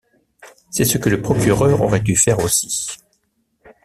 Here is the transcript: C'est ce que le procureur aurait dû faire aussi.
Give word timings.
C'est 0.71 0.83
ce 0.85 0.97
que 0.97 1.09
le 1.09 1.21
procureur 1.21 1.79
aurait 1.83 1.99
dû 1.99 2.15
faire 2.15 2.39
aussi. 2.39 2.97